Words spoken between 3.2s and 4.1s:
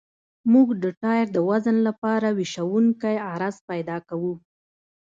عرض پیدا